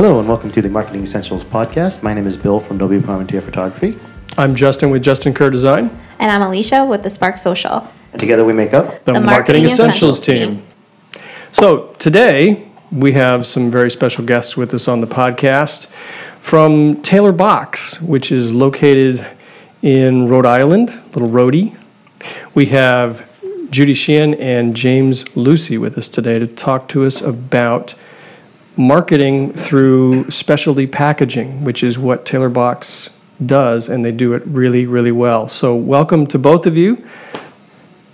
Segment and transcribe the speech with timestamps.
[0.00, 2.02] Hello and welcome to the Marketing Essentials podcast.
[2.02, 3.98] My name is Bill from W Parmentier Photography.
[4.38, 7.86] I'm Justin with Justin Kerr Design, And I'm Alicia with the Spark Social.
[8.12, 9.04] And together we make up.
[9.04, 11.22] the, The Marketing, Marketing Essentials, Essentials team.
[11.52, 15.86] So today we have some very special guests with us on the podcast
[16.40, 19.26] from Taylor Box, which is located
[19.82, 21.76] in Rhode Island, little Rhody.
[22.54, 23.28] We have
[23.70, 27.94] Judy Sheehan and James Lucey with us today to talk to us about
[28.76, 33.10] marketing through specialty packaging, which is what Taylor Box
[33.44, 35.48] does, and they do it really, really well.
[35.48, 37.04] So, welcome to both of you.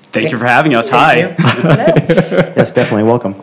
[0.05, 0.91] Thank you for having us.
[0.91, 1.34] Hi.
[2.56, 3.34] Yes, definitely welcome.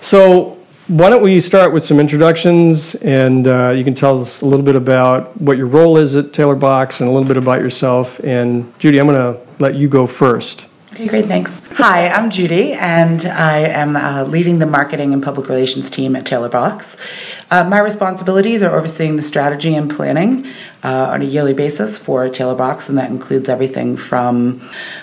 [0.00, 4.46] So, why don't we start with some introductions, and uh, you can tell us a
[4.46, 7.60] little bit about what your role is at Taylor Box, and a little bit about
[7.60, 8.18] yourself.
[8.20, 10.66] And Judy, I'm going to let you go first.
[10.92, 11.58] Okay, great, thanks.
[11.76, 16.26] Hi, I'm Judy, and I am uh, leading the marketing and public relations team at
[16.26, 16.98] Taylor Box.
[17.50, 20.46] Uh, my responsibilities are overseeing the strategy and planning
[20.84, 24.60] uh, on a yearly basis for Taylor Box, and that includes everything from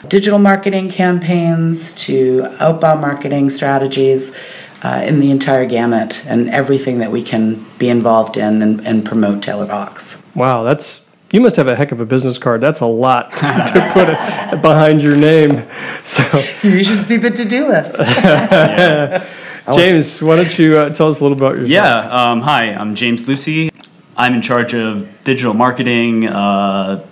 [0.08, 4.38] digital marketing campaigns to outbound marketing strategies.
[4.82, 9.04] Uh, in the entire gamut and everything that we can be involved in and, and
[9.06, 10.24] promote Taylor Box.
[10.36, 12.62] Wow, that's you must have a heck of a business card.
[12.62, 15.66] That's a lot to put it behind your name.
[16.02, 16.24] So,
[16.64, 17.98] You should see the to-do list.
[19.76, 21.70] James, why don't you uh, tell us a little about yourself?
[21.70, 22.32] Yeah.
[22.32, 23.70] Um, hi, I'm James Lucey.
[24.18, 27.06] I'm in charge of digital marketing uh,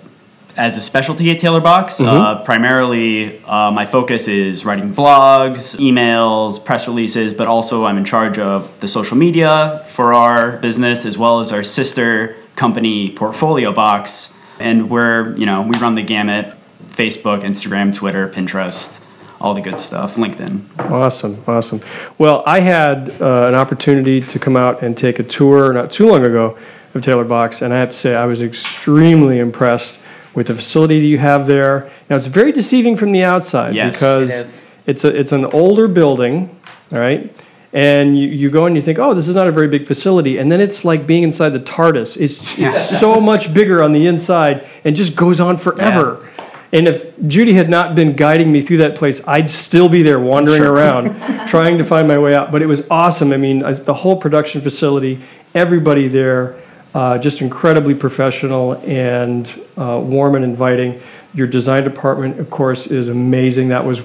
[0.56, 2.02] as a specialty at Taylor Box.
[2.02, 8.06] Uh, primarily, uh, my focus is writing blogs, emails, press releases, but also I'm in
[8.06, 12.36] charge of the social media for our business as well as our sister
[12.68, 14.34] company, Portfolio Box.
[14.60, 16.54] And we're, you know, we run the gamut
[16.88, 19.02] Facebook, Instagram, Twitter, Pinterest,
[19.40, 20.90] all the good stuff, LinkedIn.
[20.92, 21.80] Awesome, awesome.
[22.18, 26.08] Well, I had uh, an opportunity to come out and take a tour not too
[26.10, 26.58] long ago
[26.96, 30.00] of Taylor Box, and I have to say I was extremely impressed
[30.34, 31.88] with the facility that you have there.
[32.10, 33.96] Now, it's very deceiving from the outside Yes.
[34.00, 34.64] because It is.
[34.88, 36.60] it's a it's an older building,
[36.92, 37.32] all right.
[37.78, 40.40] And you, you go and you think, oh, this is not a very big facility.
[40.40, 42.20] And then it's like being inside the TARDIS.
[42.20, 46.28] It's, it's so much bigger on the inside and just goes on forever.
[46.74, 50.20] And if Judy had not been guiding me through that place, I'd still be there
[50.20, 52.52] wandering around trying to find my way out.
[52.52, 53.32] But it was awesome.
[53.32, 55.22] I mean, the whole production facility,
[55.54, 56.60] everybody there,
[56.96, 61.00] uh, just incredibly professional and uh, warm and inviting.
[61.36, 63.68] Your design department, of course, is amazing.
[63.68, 64.02] That was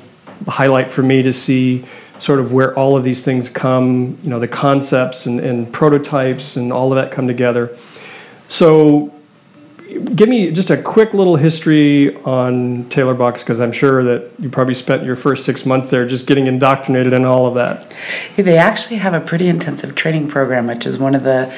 [0.46, 1.86] a highlight for me to see
[2.22, 6.54] sort of where all of these things come, you know, the concepts and, and prototypes
[6.56, 7.76] and all of that come together.
[8.46, 9.12] So
[10.14, 14.48] give me just a quick little history on Taylor Box because I'm sure that you
[14.48, 17.92] probably spent your first six months there just getting indoctrinated in all of that.
[18.36, 21.52] They actually have a pretty intensive training program, which is one of the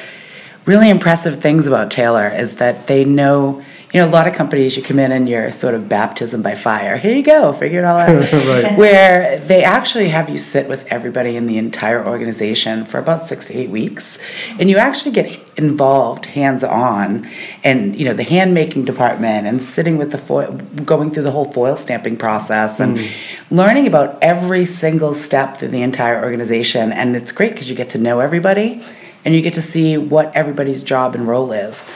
[0.65, 3.63] really impressive things about Taylor is that they know.
[3.95, 6.53] You know, a lot of companies you come in and you're sort of baptism by
[6.53, 6.97] fire.
[6.97, 8.33] Here you go, figure it all out.
[8.45, 8.77] Right.
[8.77, 13.45] Where they actually have you sit with everybody in the entire organization for about six
[13.45, 14.19] to eight weeks,
[14.59, 17.25] and you actually get involved hands on,
[17.63, 20.51] and you know the hand making department and sitting with the foil,
[20.83, 23.11] going through the whole foil stamping process and mm.
[23.49, 26.91] learning about every single step through the entire organization.
[26.91, 28.83] And it's great because you get to know everybody,
[29.23, 31.89] and you get to see what everybody's job and role is.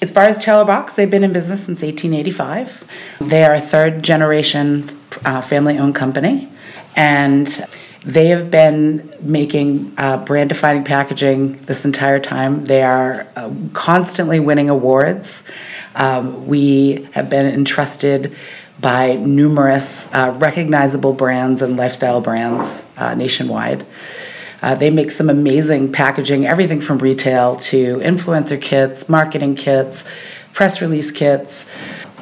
[0.00, 2.88] As far as Taylor Box, they've been in business since 1885.
[3.20, 6.48] They are a third generation uh, family owned company,
[6.94, 7.46] and
[8.04, 12.66] they have been making uh, brand defining packaging this entire time.
[12.66, 15.42] They are uh, constantly winning awards.
[15.96, 18.36] Um, we have been entrusted
[18.80, 23.84] by numerous uh, recognizable brands and lifestyle brands uh, nationwide.
[24.60, 30.04] Uh, they make some amazing packaging, everything from retail to influencer kits, marketing kits,
[30.52, 31.70] press release kits.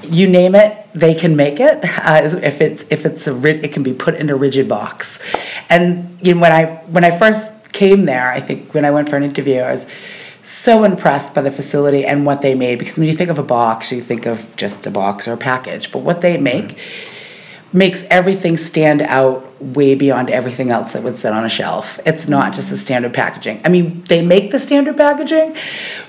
[0.03, 1.81] You name it, they can make it.
[1.99, 5.23] Uh, if it's if it's a ri- it can be put in a rigid box.
[5.69, 9.09] And you know, when I when I first came there, I think when I went
[9.09, 9.87] for an interview, I was
[10.43, 13.43] so impressed by the facility and what they made because when you think of a
[13.43, 16.79] box, you think of just a box or a package, but what they make
[17.73, 21.99] makes everything stand out way beyond everything else that would sit on a shelf.
[22.05, 23.61] It's not just the standard packaging.
[23.64, 25.56] I mean, they make the standard packaging,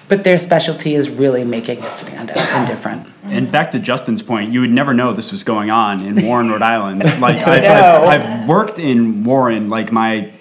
[0.07, 3.07] but their specialty is really making it stand out and different.
[3.23, 6.49] And back to Justin's point, you would never know this was going on in Warren,
[6.49, 7.03] Rhode Island.
[7.17, 8.05] Like I, know.
[8.07, 10.31] I've, I've worked in Warren like my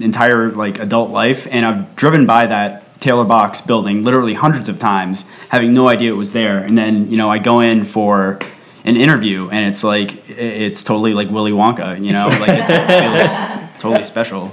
[0.00, 4.78] entire like adult life, and I've driven by that Taylor Box building literally hundreds of
[4.78, 6.58] times, having no idea it was there.
[6.58, 8.38] And then you know I go in for
[8.86, 12.02] an interview, and it's like it's totally like Willy Wonka.
[12.02, 14.52] You know, like it feels totally special.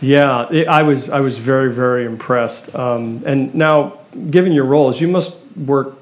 [0.00, 2.74] Yeah, it, I was I was very very impressed.
[2.74, 3.98] Um, and now,
[4.30, 5.94] given your roles, you must work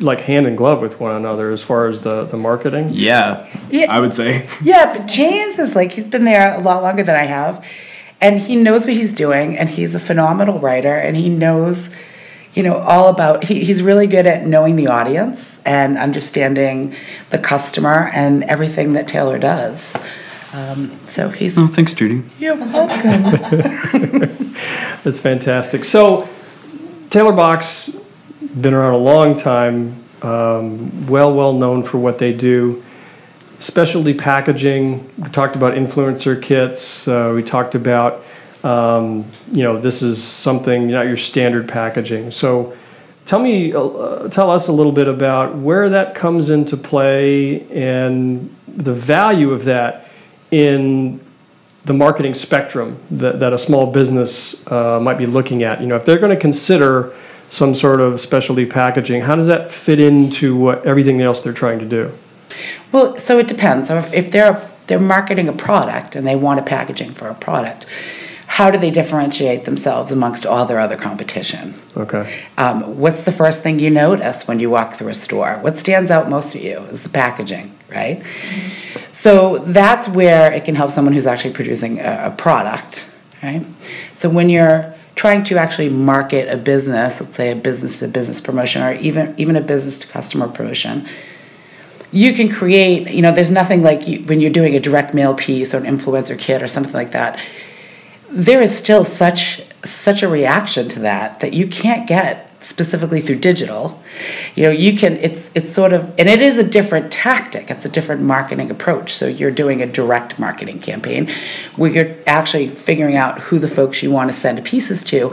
[0.00, 2.90] like hand in glove with one another as far as the the marketing.
[2.92, 3.92] Yeah, Yeah.
[3.92, 4.48] I would say.
[4.62, 7.64] Yeah, but James is like he's been there a lot longer than I have,
[8.20, 11.90] and he knows what he's doing, and he's a phenomenal writer, and he knows,
[12.58, 13.44] you know, all about.
[13.44, 16.92] He, he's really good at knowing the audience and understanding
[17.30, 19.94] the customer and everything that Taylor does.
[20.52, 22.24] Um, so he's Oh, thanks, Judy.
[22.40, 23.22] you're welcome.
[25.04, 25.84] That's fantastic.
[25.84, 26.28] So,
[27.10, 27.94] Taylor Box,
[28.60, 32.82] been around a long time, um, well, well known for what they do.
[33.60, 38.24] Specialty packaging, we talked about influencer kits, uh, we talked about,
[38.64, 42.30] um, you know, this is something, not your standard packaging.
[42.30, 42.76] So,
[43.26, 48.54] tell me, uh, tell us a little bit about where that comes into play and
[48.66, 50.06] the value of that
[50.50, 51.20] in
[51.84, 55.80] the marketing spectrum that, that a small business uh, might be looking at.
[55.80, 57.14] You know, if they're going to consider
[57.50, 61.78] some sort of specialty packaging, how does that fit into what everything else they're trying
[61.78, 62.12] to do?
[62.92, 63.88] Well, so it depends.
[63.88, 67.34] So if, if they're they're marketing a product and they want a packaging for a
[67.34, 67.84] product,
[68.58, 71.74] how do they differentiate themselves amongst all their other competition?
[71.96, 72.42] Okay.
[72.56, 75.60] Um, what's the first thing you notice when you walk through a store?
[75.60, 78.20] What stands out most to you is the packaging, right?
[79.12, 83.08] So that's where it can help someone who's actually producing a, a product,
[83.44, 83.64] right?
[84.14, 88.40] So when you're trying to actually market a business, let's say a business to business
[88.40, 91.06] promotion or even even a business to customer promotion,
[92.10, 95.34] you can create, you know, there's nothing like you, when you're doing a direct mail
[95.34, 97.38] piece or an influencer kit or something like that
[98.30, 103.38] there is still such such a reaction to that that you can't get specifically through
[103.38, 104.02] digital.
[104.54, 107.70] You know you can it's it's sort of and it is a different tactic.
[107.70, 109.12] It's a different marketing approach.
[109.12, 111.30] So you're doing a direct marketing campaign
[111.76, 115.32] where you're actually figuring out who the folks you want to send pieces to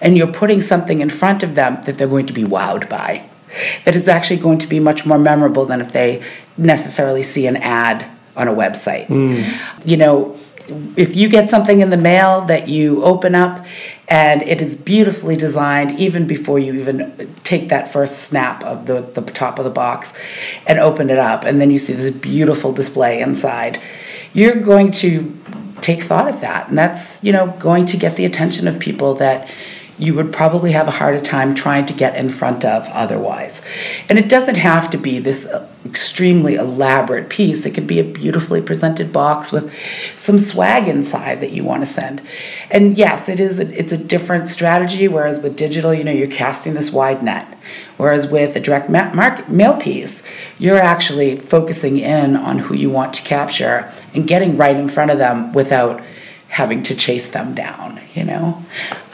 [0.00, 3.28] and you're putting something in front of them that they're going to be wowed by
[3.84, 6.22] that is actually going to be much more memorable than if they
[6.58, 8.06] necessarily see an ad
[8.36, 9.06] on a website.
[9.06, 9.88] Hmm.
[9.88, 10.38] You know
[10.96, 13.64] if you get something in the mail that you open up
[14.08, 19.00] and it is beautifully designed even before you even take that first snap of the,
[19.00, 20.12] the top of the box
[20.66, 23.80] and open it up and then you see this beautiful display inside
[24.32, 25.38] you're going to
[25.80, 29.14] take thought of that and that's you know going to get the attention of people
[29.14, 29.48] that
[29.98, 33.62] you would probably have a harder time trying to get in front of otherwise.
[34.08, 35.50] And it doesn't have to be this
[35.86, 37.64] extremely elaborate piece.
[37.64, 39.72] It could be a beautifully presented box with
[40.16, 42.22] some swag inside that you want to send.
[42.70, 46.28] And yes, it is a, it's a different strategy whereas with digital, you know, you're
[46.28, 47.56] casting this wide net.
[47.96, 50.22] Whereas with a direct ma- market, mail piece,
[50.58, 55.10] you're actually focusing in on who you want to capture and getting right in front
[55.10, 56.02] of them without
[56.48, 58.64] having to chase them down, you know?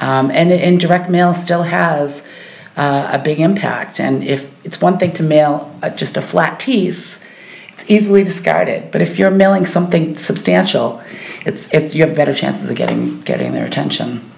[0.00, 2.28] Um, and, and direct mail still has
[2.76, 4.00] uh, a big impact.
[4.00, 7.22] And if it's one thing to mail uh, just a flat piece,
[7.69, 8.91] it's easily discarded.
[8.91, 11.02] But if you're mailing something substantial,
[11.44, 14.29] it's, it's, you have better chances of getting, getting their attention.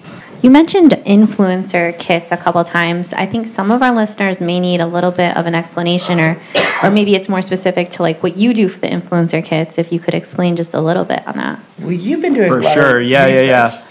[0.41, 3.13] You mentioned influencer kits a couple times.
[3.13, 6.39] I think some of our listeners may need a little bit of an explanation, or,
[6.83, 9.79] or maybe it's more specific to like what you do for the influencer kits.
[9.79, 11.59] If you could explain just a little bit on that.
[11.79, 13.85] Well, you've been doing For a lot sure, of yeah, yeah, yeah.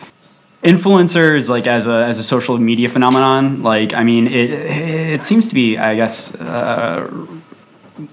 [0.65, 5.49] Influencers, like as a as a social media phenomenon, like I mean, it it seems
[5.49, 7.11] to be, I guess, uh,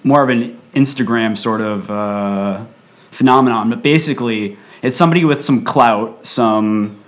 [0.04, 2.66] more of an Instagram sort of uh,
[3.12, 3.70] phenomenon.
[3.70, 7.02] But basically, it's somebody with some clout, some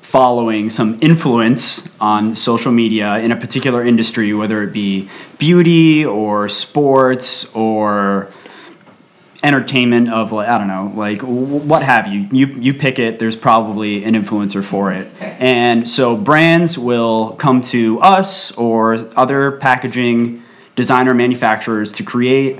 [0.00, 6.48] following, some influence on social media in a particular industry, whether it be beauty or
[6.48, 8.26] sports or
[9.42, 12.28] entertainment of like I don't know, like what have you.
[12.30, 13.18] You you pick it.
[13.18, 19.52] There's probably an influencer for it, and so brands will come to us or other
[19.52, 20.42] packaging
[20.76, 22.58] designer manufacturers to create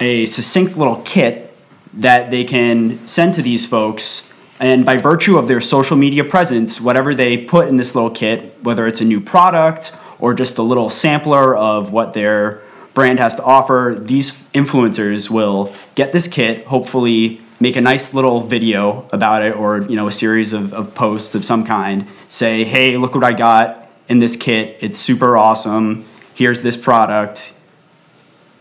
[0.00, 1.54] a succinct little kit
[1.94, 4.30] that they can send to these folks.
[4.58, 8.54] And by virtue of their social media presence, whatever they put in this little kit,
[8.62, 12.62] whether it's a new product or just a little sampler of what their
[12.94, 18.40] brand has to offer, these influencers will get this kit, hopefully make a nice little
[18.40, 22.64] video about it or you know a series of, of posts of some kind, say,
[22.64, 24.76] hey, look what I got, in this kit.
[24.80, 26.04] It's super awesome.
[26.34, 27.54] Here's this product.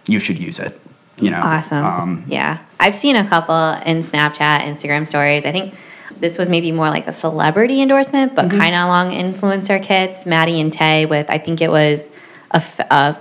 [0.08, 0.80] You should use it.
[1.18, 1.42] You know.
[1.42, 1.86] Awesome.
[1.86, 2.60] Um, yeah.
[2.80, 5.46] I've seen a couple in Snapchat, Instagram stories.
[5.46, 5.76] I think
[6.20, 10.26] this was maybe more like a celebrity endorsement, but kind of along influencer kits.
[10.26, 12.04] Maddie and Tay with, I think it was
[12.52, 13.18] a, a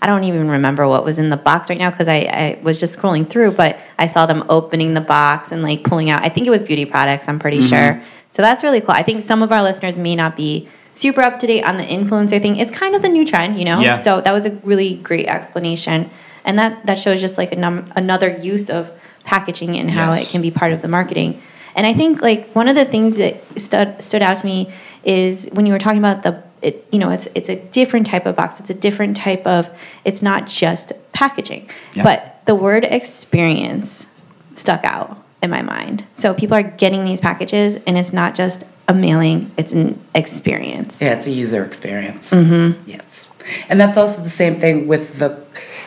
[0.00, 2.78] I don't even remember what was in the box right now because I, I was
[2.78, 6.28] just scrolling through, but I saw them opening the box and like pulling out, I
[6.28, 7.96] think it was beauty products, I'm pretty mm-hmm.
[7.96, 8.02] sure.
[8.30, 8.92] So that's really cool.
[8.92, 11.84] I think some of our listeners may not be super up to date on the
[11.84, 12.56] influencer thing.
[12.58, 13.80] It's kind of the new trend, you know?
[13.80, 14.00] Yeah.
[14.00, 16.10] So that was a really great explanation.
[16.44, 18.92] And that, that shows just like a num- another use of
[19.24, 20.28] packaging and how Yes.
[20.28, 21.40] it can be part of the marketing.
[21.74, 24.72] And I think like one of the things that stood, stood out to me
[25.04, 28.26] is when you were talking about the it, you know it's it's a different type
[28.26, 29.68] of box it's a different type of
[30.04, 32.02] it's not just packaging Yeah.
[32.04, 34.06] but the word experience
[34.54, 38.64] stuck out in my mind so people are getting these packages and it's not just
[38.88, 42.30] a mailing it's an experience Yeah, it's a user experience.
[42.30, 42.88] Mm-hmm.
[42.90, 43.28] Yes,
[43.68, 45.38] and that's also the same thing with the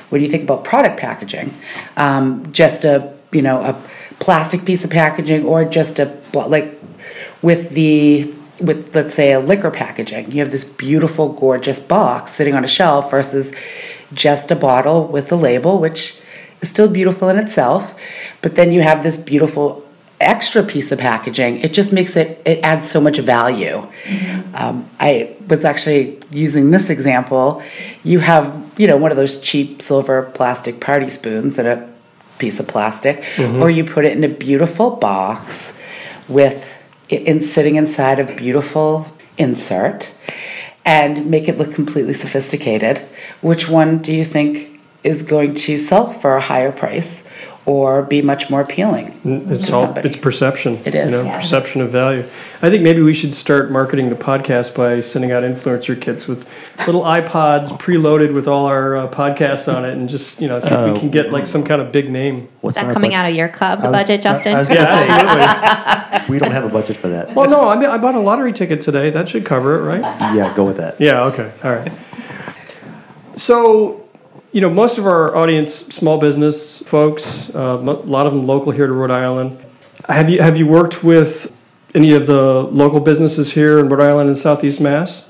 [0.10, 1.54] when you think about product packaging,
[1.98, 3.82] um, just a you know a
[4.20, 6.80] plastic piece of packaging or just a like
[7.42, 12.54] with the with let's say a liquor packaging, you have this beautiful, gorgeous box sitting
[12.54, 13.54] on a shelf versus
[14.14, 16.20] just a bottle with a label, which
[16.62, 17.96] is still beautiful in itself,
[18.42, 19.86] but then you have this beautiful
[20.20, 23.78] extra piece of packaging, it just makes it, it adds so much value.
[24.54, 27.64] Um, I was actually using this example.
[28.04, 31.90] You have, you know, one of those cheap silver plastic party spoons and a
[32.38, 33.24] piece of plastic,
[33.62, 35.78] or you put it in a beautiful box
[36.28, 36.81] with it
[37.12, 40.14] in sitting inside a beautiful insert
[40.86, 43.00] and make it look completely sophisticated.
[43.42, 47.30] Which one do you think is going to sell for a higher price
[47.66, 49.20] or be much more appealing?
[49.24, 50.08] It's to all somebody?
[50.08, 50.80] it's perception.
[50.84, 51.36] It You know, yeah.
[51.40, 52.26] perception of value.
[52.64, 56.48] I think maybe we should start marketing the podcast by sending out influencer kits with
[56.86, 60.70] little iPods preloaded with all our uh, podcasts on it, and just you know see
[60.74, 62.48] if we can get like some kind of big name.
[62.62, 64.70] What's is that coming bud- out of your club I was- budget justin I was
[64.72, 66.30] Yeah, say, absolutely.
[66.34, 67.34] we don't have a budget for that.
[67.36, 69.10] well, no, I mean I bought a lottery ticket today.
[69.12, 70.02] That should cover it, right?
[70.36, 71.00] Yeah, go with that.
[71.00, 71.24] Yeah.
[71.26, 71.52] Okay.
[71.64, 71.92] All right.
[73.36, 74.01] So,
[74.52, 78.72] you know, most of our audience, small business folks, uh, a lot of them local
[78.72, 79.58] here to Rhode Island.
[80.10, 81.52] Have you have you worked with
[81.94, 85.30] any of the local businesses here in Rhode Island and Southeast Mass?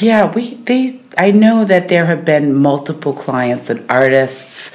[0.00, 4.74] Yeah, we they I know that there have been multiple clients and artists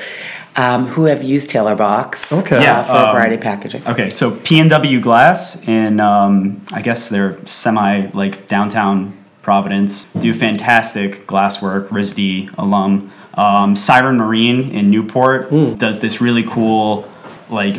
[0.56, 2.58] um, who have used Taylor Box Okay.
[2.58, 3.82] uh, Yeah, for a um, variety of packaging.
[3.88, 11.28] Okay, so PNW Glass and um, I guess they're semi like downtown Providence do fantastic
[11.28, 11.90] glasswork.
[11.90, 13.12] RISD alum.
[13.36, 15.74] Um, Siren Marine in Newport Hmm.
[15.76, 17.08] does this really cool.
[17.50, 17.76] Like,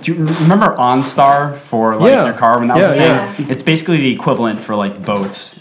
[0.00, 2.24] do you remember OnStar for like Yeah.
[2.24, 3.46] their car when that was a Yeah, thing?
[3.48, 5.60] It's basically the equivalent for like boats,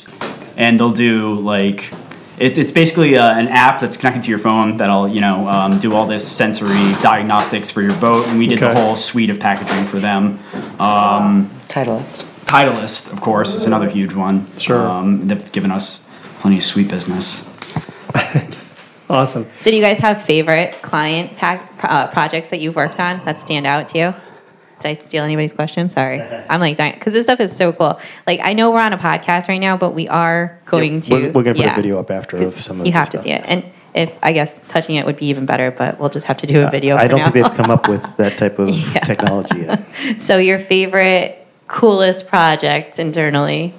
[0.57, 1.91] and they'll do like
[2.39, 5.77] it's, it's basically uh, an app that's connected to your phone that'll you know um,
[5.79, 8.74] do all this sensory diagnostics for your boat, and we did Okay.
[8.74, 10.39] the whole suite of packaging for them.
[10.79, 12.24] Um, Titleist.
[12.45, 14.45] Titleist, of course, is another huge one.
[14.57, 14.88] Sure.
[14.88, 16.03] Um, they've given us
[16.39, 17.45] plenty of sweet business.
[19.11, 19.45] Awesome.
[19.59, 23.41] So, do you guys have favorite client pack, uh, projects that you've worked on that
[23.41, 24.15] stand out to you?
[24.79, 25.89] Did I steal anybody's question?
[25.89, 27.99] Sorry, I'm like dying because this stuff is so cool.
[28.25, 31.13] Like, I know we're on a podcast right now, but we are going to.
[31.13, 31.73] We're, we're gonna put yeah.
[31.73, 34.13] a video up after of some of You the have to see it, and if
[34.23, 36.69] I guess touching it would be even better, but we'll just have to do a
[36.69, 36.95] video.
[36.95, 37.31] I for don't now.
[37.31, 38.99] think they've come up with that type of Yeah.
[39.01, 39.85] technology yet.
[40.19, 43.73] so, your favorite, coolest project internally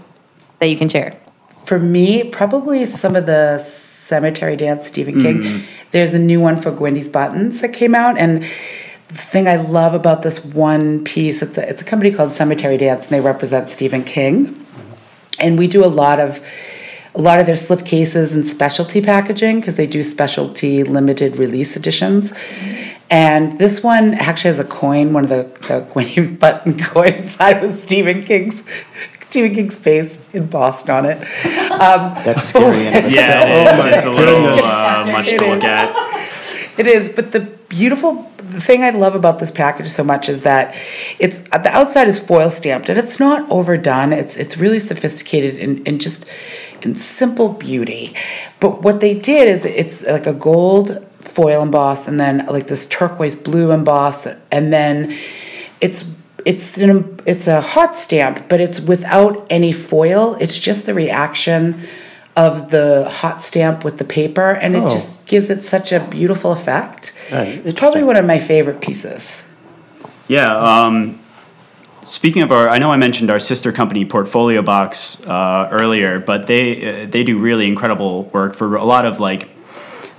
[0.58, 1.16] that you can share?
[1.64, 3.58] For me, probably some of the
[4.02, 5.38] cemetery dance Stephen King.
[5.38, 5.64] Mm.
[5.92, 9.94] There's a new one for Gwendy's Buttons that came out, and the thing I love
[9.94, 13.68] about this one piece, it's a, it's a company called Cemetery Dance, and they represent
[13.68, 14.66] Stephen King.
[15.38, 16.44] And we do a lot of
[17.14, 21.76] a lot of their slip cases and specialty packaging because they do specialty limited release
[21.76, 22.32] editions.
[23.10, 27.60] And this one actually has a coin, one of the, the Gwendy's button coins inside
[27.60, 28.64] with Stephen King's
[29.32, 31.16] Stephen King's face embossed on it.
[31.72, 32.86] Um, That's scary.
[32.86, 33.86] in of Yeah, itself.
[33.86, 33.94] it is.
[33.96, 35.64] It's a little uh, much It to look is.
[35.64, 36.18] at.
[36.78, 40.40] It is, but the beautiful the thing I love about this package so much is
[40.42, 40.74] that
[41.18, 44.12] it's the outside is foil stamped and it's not overdone.
[44.14, 46.24] It's it's really sophisticated and, and just
[46.82, 48.14] in simple beauty.
[48.58, 52.86] But what they did is it's like a gold foil emboss and then like this
[52.86, 55.14] turquoise blue emboss and then
[55.82, 56.02] it's
[56.44, 60.36] it's an, it's a hot stamp, but it's without any foil.
[60.40, 61.86] It's just the reaction
[62.36, 64.88] of the hot stamp with the paper, and it Oh.
[64.88, 67.12] just gives it such a beautiful effect.
[67.30, 69.42] Uh, it's probably one of my favorite pieces.
[70.28, 70.56] Yeah.
[70.56, 71.18] Um,
[72.04, 76.48] Speaking of our, I know I mentioned our sister company Portfolio Box uh, earlier, but
[76.48, 79.48] they uh, they do really incredible work for a lot of like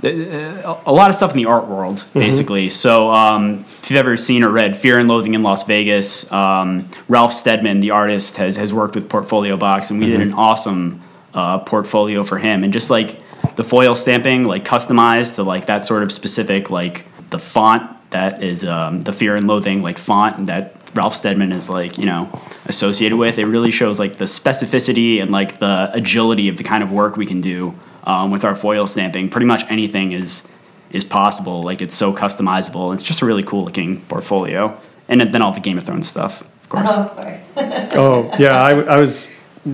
[0.04, 2.70] a lot of stuff in the art world, basically.
[2.70, 6.90] So um, if you've ever seen or read Fear and Loathing in Las Vegas, um,
[7.08, 11.02] Ralph Steadman, the artist, has has worked with Portfolio Box, and we did an awesome
[11.34, 13.22] uh, portfolio for him, and just like
[13.56, 18.44] the foil stamping, like customized to like that sort of specific like the font that
[18.44, 22.30] is um, the Fear and Loathing like font that Ralph Steadman is like you know
[22.66, 23.38] associated with.
[23.38, 27.16] It really shows like the specificity and like the agility of the kind of work
[27.16, 29.30] we can do um, with our foil stamping.
[29.30, 30.48] Pretty much anything is
[30.92, 31.64] is possible.
[31.64, 32.94] Like it's so customizable.
[32.94, 34.80] It's just a really cool looking portfolio.
[35.10, 36.92] And then all the Game of Thrones stuff, of course.
[36.96, 37.50] of course.
[37.96, 39.28] Oh yeah, I, I was.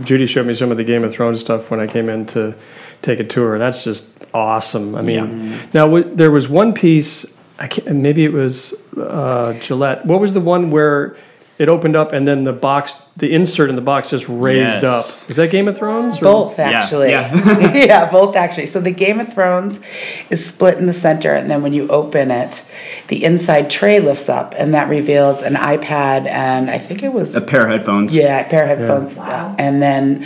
[0.03, 2.53] Judy showed me some of the Game of Thrones stuff when I came in to
[3.01, 3.57] take a tour.
[3.57, 4.93] That's just awesome.
[4.95, 7.25] I mean, now w- there was one piece.
[7.57, 7.95] I can't.
[7.95, 10.05] Maybe it was uh, Gillette.
[10.05, 11.15] What was the one where
[11.59, 15.23] it opened up and then the box, the insert in the box, just raised Yes.
[15.25, 15.29] up?
[15.29, 16.15] Is that Game of Thrones?
[16.17, 17.09] or- Both actually.
[17.11, 17.73] yeah.
[17.89, 18.65] Yeah, both actually.
[18.67, 19.81] So the Game of Thrones
[20.29, 22.65] is split in the center, and then when you open it,
[23.09, 27.35] the inside tray lifts up, and that reveals an iPad and I think it was
[27.35, 28.15] A pair of headphones.
[28.15, 29.17] yeah, a pair of headphones.
[29.17, 29.53] Wow.
[29.59, 30.25] And then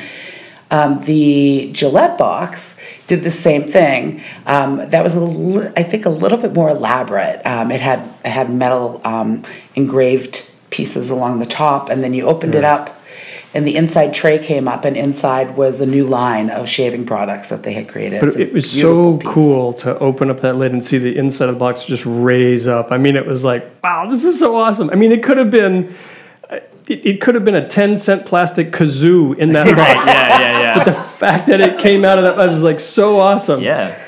[0.72, 4.22] um, the Gillette box did the same thing.
[4.46, 7.42] Um, that was a li- I think a little bit more elaborate.
[7.46, 9.42] Um, it had it had metal um,
[9.76, 13.00] engraved pieces along the top, and then you opened it up.
[13.56, 17.50] And the inside tray came up, and inside was a new line of shaving products
[17.50, 18.20] that they had created.
[18.20, 19.30] But It's it was so piece.
[19.32, 22.66] cool to open up that lid and see the inside of the box just raise
[22.68, 22.92] up.
[22.92, 24.90] I mean, it was like, wow, this is so awesome.
[24.90, 25.94] I mean, it could have been,
[26.88, 30.06] it, it could have been a ten cent plastic kazoo in that box.
[30.08, 30.84] yeah, yeah, yeah.
[30.84, 33.62] the fact that it came out of that, I was like so awesome.
[33.62, 34.00] yeah.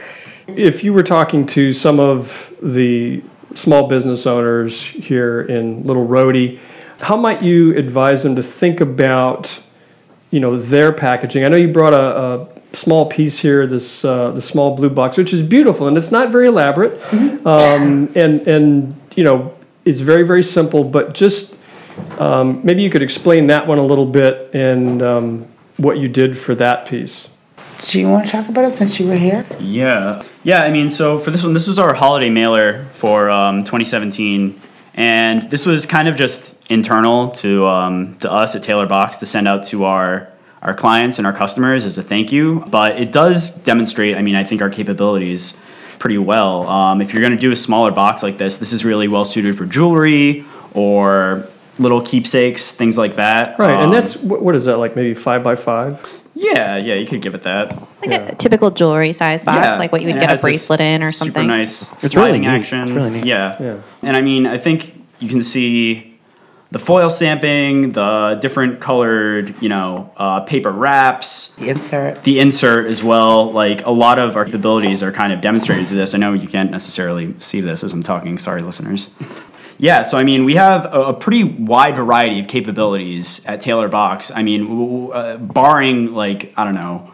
[0.48, 3.22] If you were talking to some of the
[3.56, 6.60] small business owners here in Little Rhody,
[7.02, 9.62] how might you advise them to think about,
[10.32, 11.44] you know, their packaging?
[11.44, 15.18] I know you brought a, a small piece here, this uh, the small blue box,
[15.18, 17.02] which is beautiful, and it's not very elaborate,
[17.46, 21.58] um, and and you know, it's very very simple, but just
[22.20, 26.38] um, maybe you could explain that one a little bit and um, what you did
[26.38, 27.30] for that piece.
[27.88, 29.46] Do you want to talk about it since you were here?
[29.60, 30.24] Yeah.
[30.46, 34.62] Yeah, I mean, so for this one, this was our holiday mailer for um, 2017.
[34.94, 39.26] And this was kind of just internal to, um, to us at Taylor Box to
[39.26, 40.30] send out to our,
[40.62, 42.64] our clients and our customers as a thank you.
[42.68, 45.58] But it does demonstrate, I mean, I think our capabilities
[45.98, 46.68] pretty well.
[46.68, 49.26] Um, if you're going to do a smaller box like this, this is really well
[49.26, 51.48] suited for jewelry or
[51.80, 53.58] little keepsakes, things like that.
[53.58, 54.96] Right, and Um, that's what, what is that like?
[54.96, 56.22] Maybe five by five.
[56.36, 57.76] Yeah, yeah, you could give it that.
[58.06, 60.82] Like a typical jewelry size box, Yeah, like what you would and get a bracelet
[60.82, 61.34] in or something.
[61.44, 62.48] Super nice really sliding neat.
[62.50, 62.82] action.
[62.84, 63.26] It's really neat.
[63.26, 63.58] Yeah.
[63.62, 63.78] Yeah.
[64.04, 66.12] And I mean, I think you can see
[66.72, 72.24] the foil stamping, the different colored, you know, uh, paper wraps, The insert.
[72.24, 73.50] the insert as well.
[73.52, 76.14] Like a lot of our capabilities are kind of demonstrated through this.
[76.14, 78.38] I know you can't necessarily see this as I'm talking.
[78.38, 79.10] Sorry, listeners.
[79.78, 83.90] Yeah, so I mean, we have a, a pretty wide variety of capabilities at Taylor
[83.90, 84.32] Box.
[84.32, 87.14] I mean, w- uh, barring like I don't know,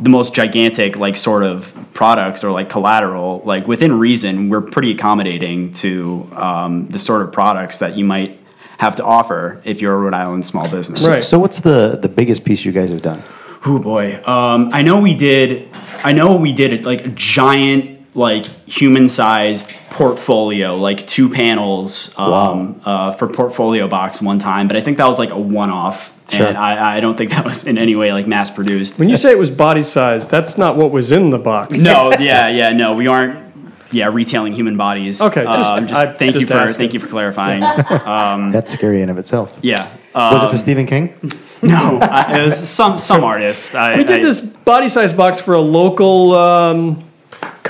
[0.00, 4.92] the most gigantic like sort of products or like collateral, like within reason, we're pretty
[4.92, 8.38] accommodating to um, the sort of products that you might
[8.78, 11.04] have to offer if you're a Rhode Island small business.
[11.04, 11.24] Right.
[11.24, 13.22] So what's the the biggest piece you guys have done?
[13.66, 14.22] Oh boy.
[14.24, 15.68] Um, I know we did.
[16.02, 22.80] I know we did it like a giant, like human-sized portfolio, like two panels um,
[22.84, 24.66] uh, for portfolio box one time.
[24.66, 26.46] But I think that was like a one-off, Sure.
[26.46, 28.98] and I, I don't think that was in any way like mass-produced.
[28.98, 31.72] When you say it was body size, that's not what was in the box.
[31.78, 33.48] No, yeah, yeah, no, we aren't.
[33.92, 35.20] Yeah, retailing human bodies.
[35.20, 36.78] Okay, just- Um, I- thank you for asking.
[36.78, 37.62] thank you for clarifying.
[38.06, 39.52] Um, That's scary in of itself.
[39.62, 39.88] yeah.
[40.14, 41.12] Was it Um, for Stephen King?
[41.62, 43.74] no, I, it was some some artist.
[43.74, 47.02] I, We did I- this body size box for a local um,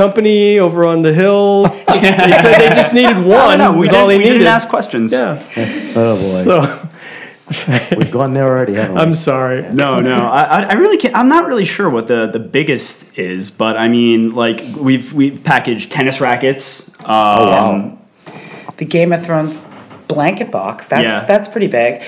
[0.00, 1.66] company over on the hill.
[2.00, 3.58] They said they just needed one.
[3.58, 4.38] No, no, we, was did, all they we needed.
[4.38, 5.12] didn't ask questions.
[5.12, 5.36] Yeah.
[5.94, 6.88] Oh boy, So
[7.98, 9.00] we've gone there already, haven't we?
[9.02, 9.62] I'm sorry.
[9.70, 11.14] No, no, I, I- I really can't.
[11.14, 15.44] I'm not really sure what the, the biggest is, but I mean, like we've we've
[15.44, 16.88] packaged tennis rackets.
[17.00, 17.98] Um, oh wow.
[18.78, 19.58] the Game of Thrones
[20.08, 20.86] blanket box.
[20.86, 21.24] That's Yeah.
[21.26, 22.02] that's pretty big.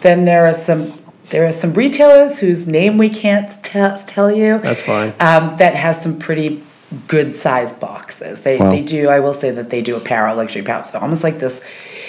[0.00, 0.92] Then there are some
[1.30, 4.58] there are some retailers whose name we can't tell tell you.
[4.58, 5.10] That's fine.
[5.20, 6.64] Um, that has some pretty
[7.08, 8.42] good sized boxes.
[8.42, 8.70] They Wow.
[8.70, 9.08] they do.
[9.08, 10.84] I will say that they do apparel, luxury apparel.
[10.84, 11.60] So almost like this.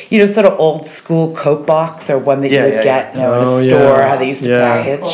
[0.10, 2.84] You know, sort of old school coat box or one that Yeah, you would yeah,
[2.84, 4.08] get, you know, in a Oh, store, yeah.
[4.10, 4.60] how they used to Yeah.
[4.84, 5.14] package.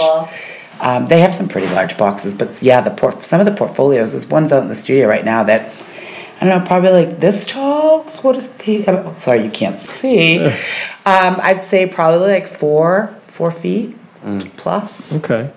[0.80, 4.12] Um, they have some pretty large boxes, but yeah, the port, some of the portfolios.
[4.12, 5.72] There's ones out in the studio right now that
[6.42, 8.84] I don't know, probably like this tall, what is the?
[8.88, 10.40] oh, Sorry, you can't see.
[10.46, 13.96] um, I'd say probably like four, four feet
[14.58, 15.16] plus.
[15.16, 15.50] Okay.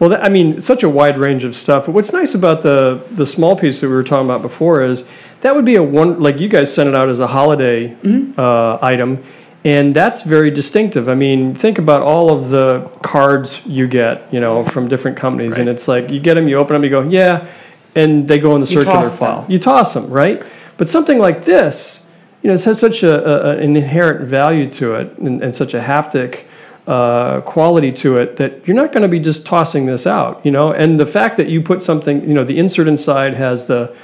[0.00, 1.86] Well, that, I mean, such a wide range of stuff.
[1.86, 5.06] But what's nice about the the small piece that we were talking about before is
[5.42, 7.94] that would be a one like you guys sent it out as a holiday
[8.38, 9.22] uh, item,
[9.62, 11.06] and that's very distinctive.
[11.08, 15.58] I mean, think about all of the cards you get, you know, from different companies,
[15.58, 17.46] and it's like you get them, you open them, you go, yeah,
[17.94, 19.44] and they go in the You circular file.
[19.48, 20.42] You toss them, right?
[20.78, 22.06] But something like this,
[22.42, 25.74] you know, it has such a, a, an inherent value to it and, and such
[25.74, 26.44] a haptic
[26.90, 30.50] uh, quality to it that you're not going to be just tossing this out, you
[30.50, 30.72] know.
[30.72, 33.94] And the fact that you put something, you know, the insert inside has the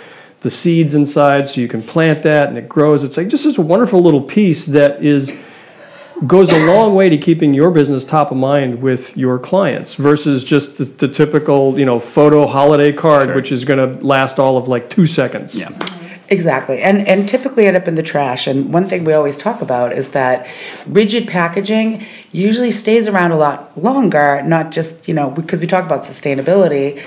[0.43, 3.03] the seeds inside, so you can plant that and it grows.
[3.03, 5.37] It's like just a wonderful little piece that is
[6.29, 10.45] goes a long way to keeping your business top of mind with your clients versus
[10.45, 14.57] just the, the typical, you know, photo holiday card, which is going to last all
[14.57, 15.59] of like two seconds.
[15.59, 15.71] Yeah.
[16.29, 18.47] Exactly, and and typically end up in the trash.
[18.49, 20.47] And one thing we always talk about is that
[20.87, 24.43] rigid packaging usually stays around a lot longer.
[24.45, 27.01] Not just you know because we talk about sustainability,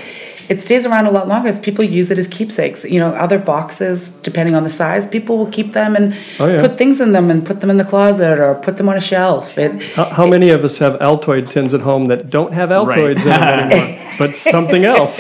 [0.48, 2.86] it stays around a lot longer as people use it as keepsakes.
[2.86, 6.62] You know, other boxes, depending on the size, people will keep them and Oh, yeah.
[6.62, 9.02] put things in them and put them in the closet or put them on a
[9.02, 9.58] shelf.
[9.58, 13.18] It, How, how many of us have Altoid tins at home that don't have Altoids
[13.24, 15.18] in them anymore, but something else?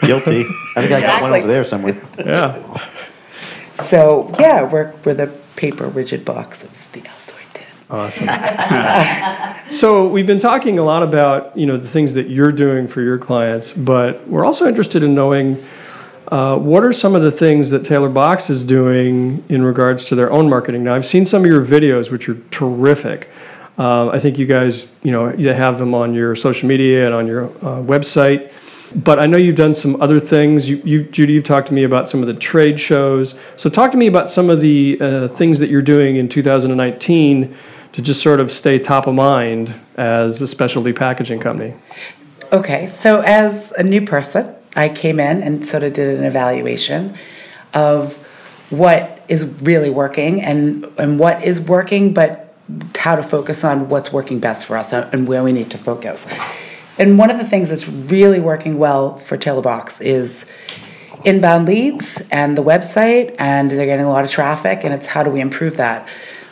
[0.00, 0.44] Guilty.
[0.74, 2.00] I think I got one over there somewhere.
[2.18, 2.58] Yeah.
[3.82, 7.66] So yeah, we're we're the paper rigid box of the Altoid tin.
[7.90, 9.70] Awesome.
[9.70, 13.02] so we've been talking a lot about you know the things that you're doing for
[13.02, 15.62] your clients, but we're also interested in knowing
[16.28, 20.14] uh, what are some of the things that Taylor Box is doing in regards to
[20.14, 20.84] their own marketing.
[20.84, 23.28] Now I've seen some of your videos, which are terrific.
[23.78, 27.14] Uh, I think you guys you know you have them on your social media and
[27.14, 28.52] on your uh, website.
[28.94, 30.68] But I know you've done some other things.
[30.68, 33.34] You, you, Judy, you've talked to me about some of the trade shows.
[33.56, 37.54] So talk to me about some of the uh, things that you're doing in 2019
[37.92, 41.74] to just sort of stay top of mind as a specialty packaging company.
[42.52, 47.14] Okay, so as a new person, I came in and sort of did an evaluation
[47.74, 48.16] of
[48.70, 52.54] what is really working and, and what is working, but
[52.96, 56.26] how to focus on what's working best for us and where we need to focus.
[56.98, 60.46] And one of the things that's really working well for Taylor Box is
[61.24, 65.22] inbound leads and the website, and they're getting a lot of traffic, and it's how
[65.22, 66.08] do we improve that?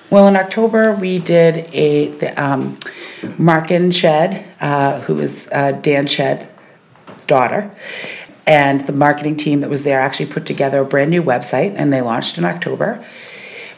[0.08, 2.78] Well, in October, we did a, the, um,
[3.38, 6.46] Markin Shed, uh, who is uh, Dan Shed's
[7.26, 7.70] daughter,
[8.46, 11.92] and the marketing team that was there actually put together a brand new website, and
[11.92, 13.04] they launched in October.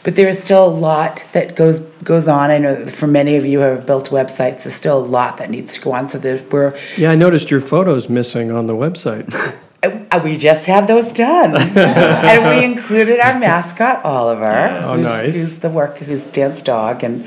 [0.03, 2.51] But there is still a lot that goes goes on.
[2.51, 5.37] I know that for many of you who have built websites, there's still a lot
[5.37, 6.09] that needs to go on.
[6.09, 9.33] So there, we're Yeah, I noticed your photos missing on the website.
[9.81, 15.35] uh, we just had those done, and we included our mascot Oliver, Oh, who's, nice.
[15.35, 17.25] who's the work, who's Dan's dog, and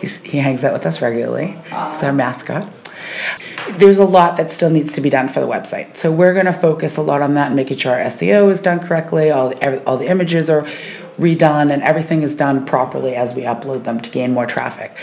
[0.00, 1.56] he's, he hangs out with us regularly.
[1.64, 2.70] He's our mascot.
[3.78, 6.46] There's a lot that still needs to be done for the website, so we're going
[6.46, 9.30] to focus a lot on that and making sure our SEO is done correctly.
[9.30, 10.66] All the, all the images are
[11.18, 14.96] redone, and everything is done properly as we upload them to gain more traffic.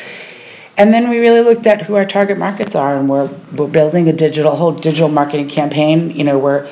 [0.77, 4.09] And then we really looked at who our target markets are, and we're we're building
[4.09, 6.11] a digital whole digital marketing campaign.
[6.11, 6.69] You know, we're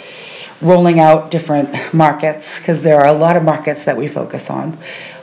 [0.61, 4.77] rolling out different markets because there are a lot of markets that we focus on.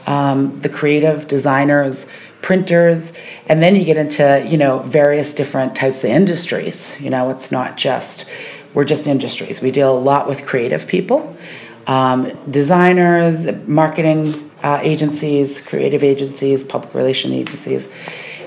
[0.07, 2.07] Um, the creative designers,
[2.43, 3.13] printers,
[3.47, 7.01] and then you get into you know various different types of industries.
[7.03, 8.25] You know, it's not just
[8.73, 9.61] we're just industries.
[9.61, 11.37] We deal a lot with creative people,
[11.87, 17.91] um, designers, marketing uh, agencies, creative agencies, public relation agencies,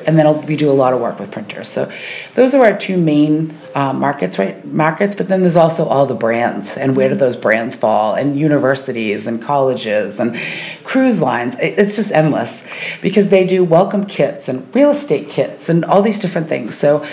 [0.05, 1.69] and then we do a lot of work with printers.
[1.69, 1.89] So
[2.35, 4.63] those are our two main uh, markets, right?
[4.65, 8.37] Markets, but then there's also all the brands and where do those brands fall, and
[8.37, 10.35] universities and colleges and
[10.83, 11.55] cruise lines.
[11.55, 12.63] It- It's just endless
[13.01, 16.77] because they do welcome kits and real estate kits and all these different things.
[16.77, 17.05] So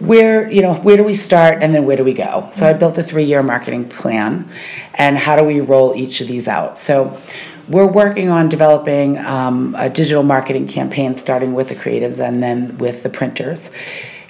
[0.00, 2.48] where you know where do we start and then where do we go?
[2.52, 4.48] So i built a three-year marketing plan
[4.94, 6.78] and how do we roll each of these out?
[6.78, 7.20] So
[7.68, 12.78] we're working on developing um, a digital marketing campaign starting with the creatives and then
[12.78, 13.70] with the printers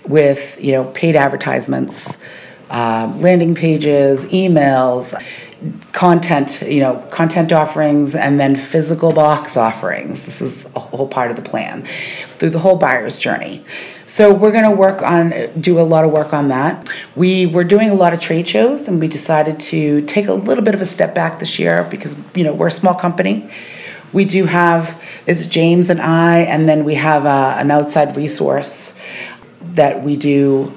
[0.07, 2.17] with you know paid advertisements
[2.71, 5.15] um, landing pages emails
[5.93, 10.27] content you know content offerings and then physical box offerings.
[10.27, 11.87] This is a whole part of the plan
[12.37, 13.65] through the whole buyer's journey.
[14.07, 16.93] So we're going to work on do a lot of work on that.
[17.17, 20.63] We were doing a lot of trade shows and we decided to take a little
[20.63, 23.51] bit of a step back this year because you know we're a small company.
[24.13, 28.97] We do have is james and i and then we have a, an outside resource
[29.61, 30.73] that we do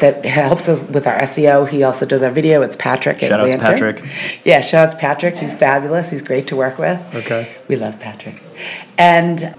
[0.00, 1.68] that helps with our SEO.
[1.68, 2.62] He also does our video.
[2.62, 3.22] It's Patrick.
[3.22, 3.96] at Shout out to Lantern.
[3.96, 4.44] Patrick.
[4.44, 5.36] Yeah, shout out to Patrick.
[5.36, 6.10] He's fabulous.
[6.10, 7.00] He's great to work with.
[7.14, 7.54] Okay.
[7.68, 8.42] We love Patrick.
[8.98, 9.54] And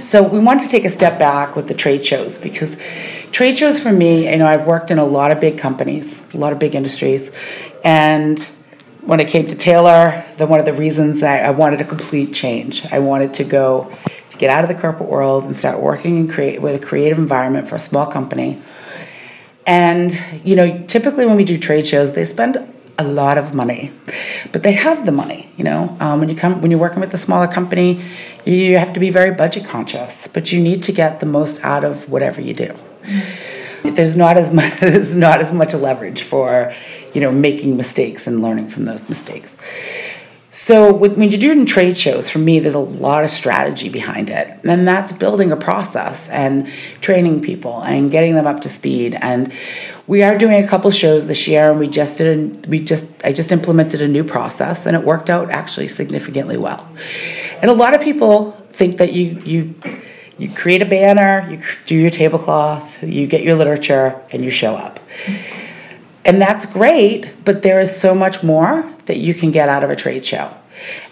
[0.00, 2.76] so we wanted to take a step back with the trade shows because
[3.30, 6.38] trade shows for me, you know, I've worked in a lot of big companies, a
[6.38, 7.30] lot of big industries.
[7.84, 8.38] And
[9.02, 12.32] when it came to Taylor, then one of the reasons I, I wanted a complete
[12.32, 12.86] change.
[12.92, 13.92] I wanted to go
[14.30, 17.18] to get out of the corporate world and start working and create with a creative
[17.18, 18.60] environment for a small company.
[19.66, 23.92] And you know, typically when we do trade shows, they spend a lot of money,
[24.52, 25.50] but they have the money.
[25.56, 28.02] You know, um, when you come when you're working with a smaller company,
[28.44, 31.84] you have to be very budget conscious, but you need to get the most out
[31.84, 32.74] of whatever you do.
[33.84, 36.72] There's not as much there's not as much leverage for
[37.12, 39.54] you know making mistakes and learning from those mistakes.
[40.54, 44.60] So when you're doing trade shows, for me, there's a lot of strategy behind it,
[44.64, 49.16] and that's building a process and training people and getting them up to speed.
[49.22, 49.50] And
[50.06, 52.66] we are doing a couple shows this year, and we just did.
[52.66, 56.86] We just I just implemented a new process, and it worked out actually significantly well.
[57.62, 59.74] And a lot of people think that you you
[60.36, 64.76] you create a banner, you do your tablecloth, you get your literature, and you show
[64.76, 65.00] up.
[66.24, 69.90] And that's great, but there is so much more that you can get out of
[69.90, 70.54] a trade show.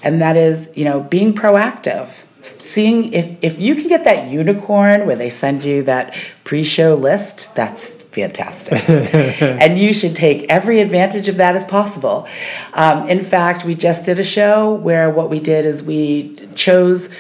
[0.03, 2.09] And that is, you know, being proactive.
[2.43, 6.95] Seeing if, if you can get that unicorn where they send you that pre show
[6.95, 8.89] list, that's fantastic.
[8.89, 12.27] and you should take every advantage of that as possible.
[12.73, 17.11] Um, in fact, we just did a show where what we did is we chose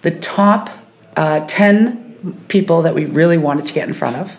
[0.00, 0.70] the top
[1.16, 4.38] uh, 10 people that we really wanted to get in front of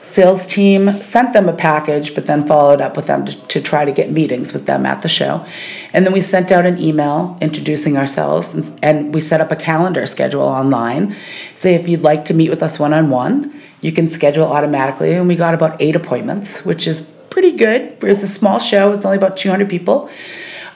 [0.00, 3.84] sales team sent them a package but then followed up with them to, to, try
[3.84, 5.44] to get meetings with them at the show.
[5.92, 9.56] And then we sent out an email introducing ourselves and, and we set up a
[9.56, 11.14] calendar schedule online.
[11.54, 15.14] Say if you'd like to meet with us one-on-one you can schedule automatically.
[15.14, 17.82] And we got about eight appointments which is pretty good.
[17.82, 18.92] It was a small show.
[18.92, 20.10] It's only about 200 people.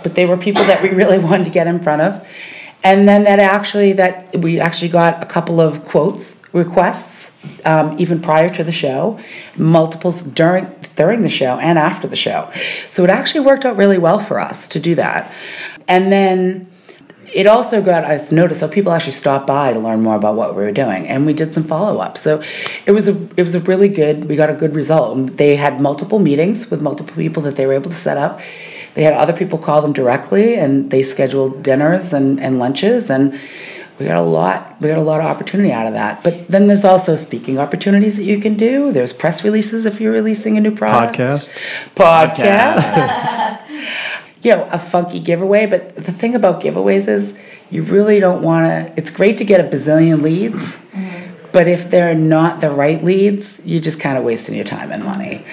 [0.02, 2.26] But they were people that we really wanted to get in front of.
[2.82, 7.23] And then that actually that we actually got a couple of quotes requests
[7.64, 9.20] um, even prior to the show,
[9.56, 12.50] multiples during during the show and after the show.
[12.90, 15.32] So it actually worked out really well for us to do that.
[15.88, 16.70] And then
[17.34, 20.54] it also got us noticed so people actually stopped by to learn more about what
[20.54, 22.42] we were doing and we did some follow-up so
[22.86, 25.80] it was a it was a really good we got a good result they had
[25.80, 28.40] multiple meetings with multiple people that they were able to set up
[28.94, 33.38] they had other people call them directly and they scheduled dinners and, and lunches and
[33.98, 36.24] we got a lot we got a lot of opportunity out of that.
[36.24, 38.92] But then there's also speaking opportunities that you can do.
[38.92, 41.18] There's press releases if you're releasing a new product.
[41.18, 41.62] Podcast.
[41.94, 43.60] podcast
[44.42, 45.66] you know a funky giveaway.
[45.66, 47.38] But the thing about giveaways is
[47.70, 51.32] you really don't want to it's great to get a bazillion leads mm-hmm.
[51.52, 55.04] but if they're not the right leads you're just kind of wasting your time and
[55.04, 55.44] money.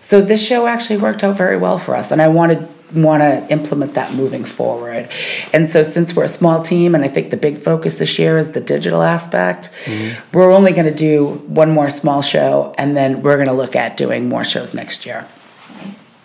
[0.00, 3.46] So this show actually worked out very well for us and i wanted want to
[3.52, 5.08] implement that moving forward.
[5.52, 8.38] And so, since we're a small team, and I think the big focus this year
[8.38, 10.36] is the digital aspect, mm-hmm.
[10.36, 13.76] we're only going to do one more small show, and then we're going to look
[13.76, 15.26] at doing more shows next year.
[15.82, 16.16] Nice.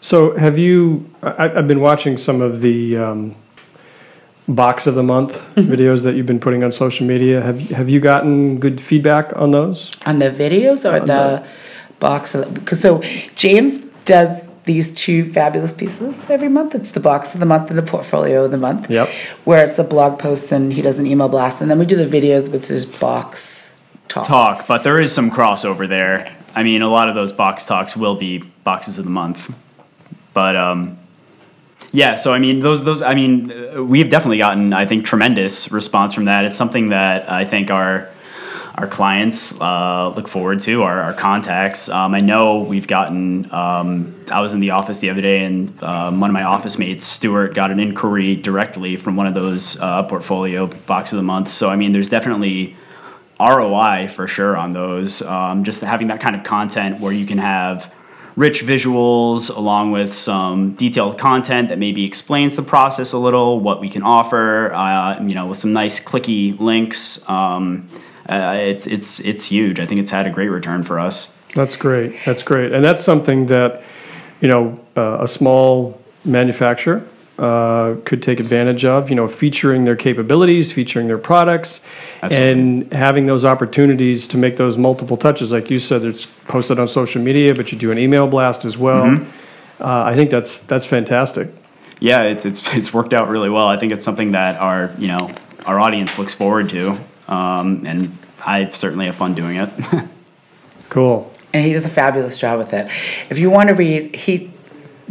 [0.00, 1.08] So, have you?
[1.22, 2.96] I, have been watching some of the.
[2.96, 3.36] Um,
[4.48, 5.72] box of the month mm-hmm.
[5.72, 9.50] videos that you've been putting on social media have have you gotten good feedback on
[9.50, 11.46] those on the videos or the, the
[11.98, 13.02] box of because so
[13.34, 16.74] James does these two fabulous pieces every month.
[16.74, 18.90] It's the box of the month and the portfolio of the month.
[18.90, 19.08] Yep.
[19.44, 21.96] Where it's a blog post and he does an email blast, and then we do
[21.96, 23.74] the videos, which is box
[24.08, 24.28] talks.
[24.28, 26.36] Talk, but there is some crossover there.
[26.54, 29.54] I mean, a lot of those box talks will be boxes of the month,
[30.34, 30.98] but um,
[31.92, 32.14] yeah.
[32.16, 33.02] So I mean, those those.
[33.02, 36.44] I mean, uh, we've definitely gotten, I think, tremendous response from that.
[36.44, 38.08] It's something that I think our
[38.76, 41.88] our clients uh, look forward to, our, our contacts.
[41.88, 45.82] Um, I know we've gotten, um, I was in the office the other day and
[45.82, 49.80] um, one of my office mates, Stuart, got an inquiry directly from one of those
[49.80, 51.48] uh, portfolio box of the month.
[51.48, 52.76] So, I mean, there's definitely
[53.40, 55.22] ROI for sure on those.
[55.22, 57.92] Um, just having that kind of content where you can have
[58.36, 63.80] rich visuals along with some detailed content that maybe explains the process a little, what
[63.80, 67.26] we can offer, uh, you know, with some nice clicky links.
[68.28, 69.78] Uh, it's it's it's huge.
[69.78, 71.36] I think it's had a great return for us.
[71.54, 72.16] That's great.
[72.24, 73.82] That's great, and that's something that
[74.40, 77.06] you know uh, a small manufacturer
[77.38, 79.10] uh, could take advantage of.
[79.10, 81.84] You know, featuring their capabilities, featuring their products,
[82.22, 82.50] Absolutely.
[82.50, 85.52] and having those opportunities to make those multiple touches.
[85.52, 88.76] Like you said, it's posted on social media, but you do an email blast as
[88.76, 89.06] well.
[89.06, 89.82] Mm-hmm.
[89.82, 91.48] Uh, I think that's that's fantastic.
[92.00, 93.68] Yeah, it's it's it's worked out really well.
[93.68, 95.30] I think it's something that our you know
[95.64, 99.70] our audience looks forward to um, and I certainly have fun doing it.
[100.88, 101.32] cool.
[101.52, 102.88] and he does a fabulous job with it.
[103.30, 104.50] If you want to read, he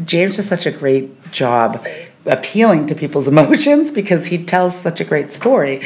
[0.04, 1.86] James does such a great job
[2.26, 5.82] appealing to people's emotions because he tells such a great story.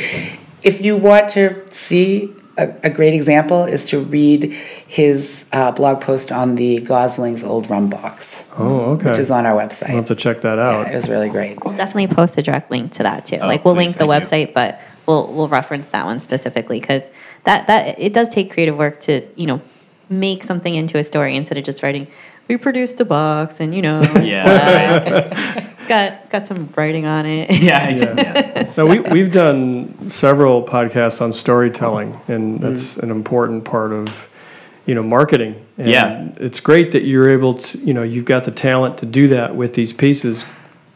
[0.63, 4.51] If you want to see a, a great example, is to read
[4.85, 9.09] his uh, blog post on the Gosling's old rum box, Oh, okay.
[9.09, 9.91] which is on our website.
[9.91, 10.87] I'll have to check that out.
[10.87, 11.63] Yeah, it was really great.
[11.63, 13.37] We'll definitely post a direct link to that too.
[13.37, 14.27] Oh, like we'll please, link the thank you.
[14.47, 17.03] website, but we'll we'll reference that one specifically because
[17.43, 19.61] that that it does take creative work to you know
[20.09, 22.07] make something into a story instead of just writing.
[22.47, 25.03] We produced a box, and you know, Yeah.
[25.77, 27.51] it's got it's got some writing on it.
[27.61, 28.73] yeah, I- yeah.
[28.77, 32.63] No, we, we've done several podcasts on storytelling, and mm-hmm.
[32.63, 34.29] that's an important part of,
[34.85, 35.63] you know, marketing.
[35.77, 36.29] And Yeah.
[36.37, 39.55] It's great that you're able to, you know, you've got the talent to do that
[39.55, 40.45] with these pieces.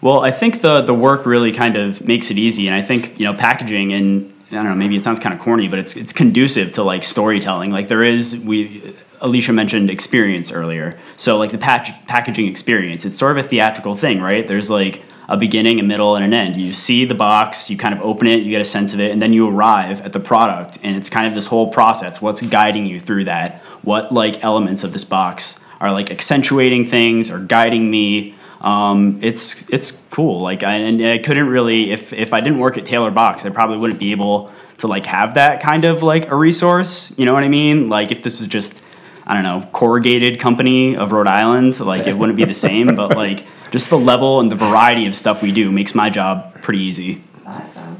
[0.03, 3.17] Well, I think the the work really kind of makes it easy, and I think
[3.17, 5.95] you know packaging and I don't know maybe it sounds kind of corny, but it's
[5.95, 7.71] it's conducive to like storytelling.
[7.71, 13.37] Like there is we Alicia mentioned experience earlier, so like the packaging experience, it's sort
[13.37, 14.45] of a theatrical thing, right?
[14.45, 16.57] There's like a beginning, a middle, and an end.
[16.57, 19.09] You see the box, you kind of open it, you get a sense of it,
[19.09, 22.21] and then you arrive at the product, and it's kind of this whole process.
[22.21, 23.61] What's guiding you through that?
[23.83, 28.35] What like elements of this box are like accentuating things or guiding me?
[28.63, 30.39] Um, it's it's cool.
[30.39, 33.49] Like I, and I couldn't really if if I didn't work at Taylor Box, I
[33.49, 37.17] probably wouldn't be able to like have that kind of like a resource.
[37.17, 37.89] You know what I mean?
[37.89, 38.84] Like if this was just
[39.28, 42.95] I don't know corrugated company of Rhode Island, like it wouldn't be the same.
[42.95, 46.62] But like just the level and the variety of stuff we do makes my job
[46.62, 47.23] pretty easy.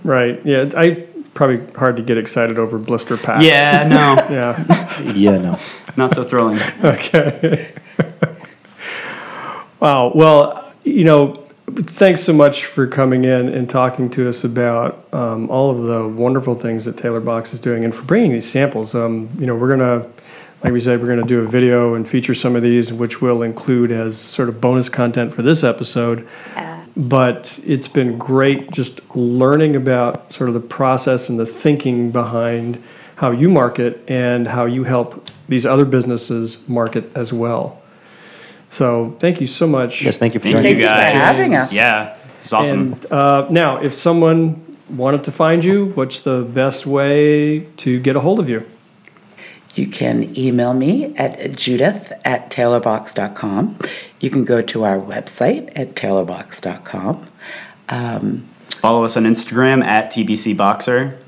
[0.04, 0.39] Right.
[0.45, 0.62] Yeah.
[0.63, 3.43] it's- I probably hard to get excited over blister packs.
[3.43, 5.02] Yeah, no, Yeah.
[5.13, 5.58] Yeah, no.
[5.97, 6.60] not so thrilling.
[6.84, 7.71] Okay.
[9.83, 10.13] Wow.
[10.15, 15.49] Well, you know, thanks so much for coming in and talking to us about um,
[15.49, 18.95] all of the wonderful things that Taylor Box is doing and for bringing these samples.
[18.95, 20.09] Um, you know, we're going to,
[20.63, 23.21] like we said, we're going to do a video and feature some of these, which
[23.21, 26.25] we'll include as sort of bonus content for this episode.
[26.95, 32.81] But it's been great just learning about sort of the process and the thinking behind
[33.15, 37.82] how you market and how you help these other businesses market as well.
[38.73, 40.01] So thank you so much.
[40.01, 41.13] Yes, thank you for Thank joining you you for guys.
[41.13, 41.71] having us.
[41.71, 42.93] Yeah, it's awesome.
[42.93, 48.15] And uh, now, if someone wanted to find you, what's the best way to get
[48.15, 48.65] a hold of you?
[49.75, 53.77] You can email me at judith at taylorbox.com.
[54.19, 57.27] You can go to our website at taylorbox.com.
[57.89, 58.45] Um,
[58.81, 61.19] Follow us on Instagram at TBC Boxer.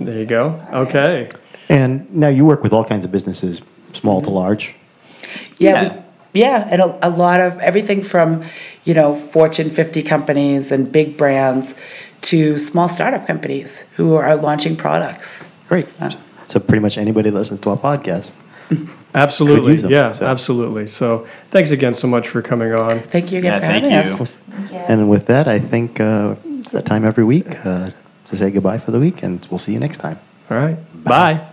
[0.00, 0.60] There you go.
[0.72, 1.30] Okay.
[1.68, 3.60] And now you work with all kinds of businesses,
[3.92, 4.74] small to large.
[5.58, 6.02] yeah, Yeah.
[6.36, 8.44] We- yeah, and a, a lot of everything from,
[8.84, 11.74] you know, Fortune 50 companies and big brands
[12.22, 15.46] to small startup companies who are launching products.
[15.68, 15.86] Great.
[16.48, 18.34] So pretty much anybody that listens to our podcast.
[19.14, 19.72] Absolutely.
[19.72, 20.26] use them, yeah, so.
[20.26, 20.86] absolutely.
[20.88, 23.00] So thanks again so much for coming on.
[23.00, 24.22] Thank you again Yeah, for thank having you.
[24.22, 24.36] us.
[24.88, 27.90] And with that, I think uh, it's that time every week uh,
[28.26, 30.18] to say goodbye for the week, and we'll see you next time.
[30.50, 30.76] All right.
[31.04, 31.46] Bye.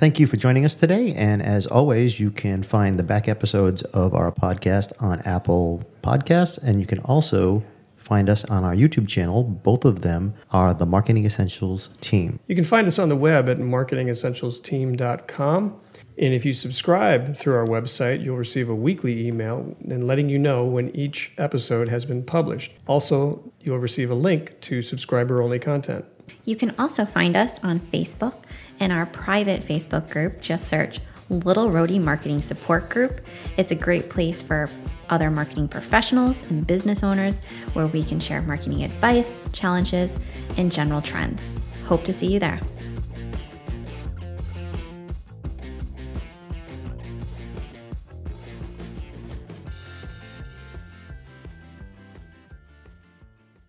[0.00, 1.12] Thank you for joining us today.
[1.12, 6.56] And as always, you can find the back episodes of our podcast on Apple Podcasts,
[6.56, 7.62] and you can also
[7.98, 9.42] find us on our YouTube channel.
[9.42, 12.40] Both of them are the Marketing Essentials team.
[12.46, 15.80] You can find us on the web at marketingessentialsteam.com.
[16.16, 20.38] And if you subscribe through our website, you'll receive a weekly email and letting you
[20.38, 22.72] know when each episode has been published.
[22.86, 26.06] Also, you'll receive a link to subscriber only content.
[26.46, 28.32] You can also find us on Facebook
[28.80, 30.40] in our private Facebook group.
[30.40, 33.20] Just search Little Rhody Marketing Support Group.
[33.56, 34.68] It's a great place for
[35.08, 37.38] other marketing professionals and business owners
[37.74, 40.18] where we can share marketing advice, challenges,
[40.56, 41.54] and general trends.
[41.86, 42.60] Hope to see you there.